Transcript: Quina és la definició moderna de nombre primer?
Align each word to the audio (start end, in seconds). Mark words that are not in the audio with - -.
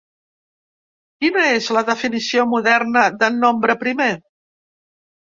Quina 1.23 1.43
és 1.57 1.67
la 1.77 1.83
definició 1.89 2.45
moderna 2.53 3.03
de 3.25 3.29
nombre 3.35 3.75
primer? 3.83 4.09